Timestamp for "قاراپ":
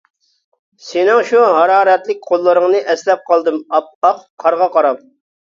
4.81-5.07